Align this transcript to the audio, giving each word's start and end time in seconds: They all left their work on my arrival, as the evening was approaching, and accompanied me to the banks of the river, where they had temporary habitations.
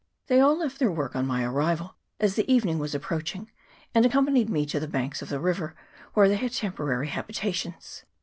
They 0.25 0.39
all 0.39 0.57
left 0.57 0.79
their 0.79 0.91
work 0.91 1.15
on 1.15 1.27
my 1.27 1.43
arrival, 1.43 1.95
as 2.19 2.33
the 2.35 2.51
evening 2.51 2.79
was 2.79 2.95
approaching, 2.95 3.51
and 3.93 4.03
accompanied 4.03 4.49
me 4.49 4.65
to 4.65 4.79
the 4.79 4.87
banks 4.87 5.21
of 5.21 5.29
the 5.29 5.39
river, 5.39 5.75
where 6.15 6.27
they 6.27 6.37
had 6.37 6.53
temporary 6.53 7.09
habitations. 7.09 8.03